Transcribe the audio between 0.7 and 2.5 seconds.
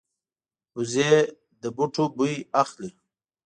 وزې له بوټو بوی